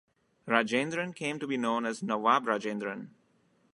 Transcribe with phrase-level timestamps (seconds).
[0.47, 3.09] Rajendran came to be known as Nawab Rajendran.